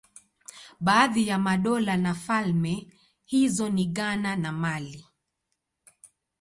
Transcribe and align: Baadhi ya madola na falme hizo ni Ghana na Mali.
Baadhi 0.79 1.27
ya 1.27 1.37
madola 1.39 1.97
na 1.97 2.13
falme 2.15 2.87
hizo 3.25 3.69
ni 3.69 3.85
Ghana 3.85 4.35
na 4.35 4.51
Mali. 4.51 5.05